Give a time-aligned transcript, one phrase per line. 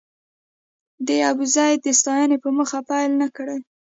[1.07, 3.65] د ابوزید د ستاینې په موخه پيل نه کړی و.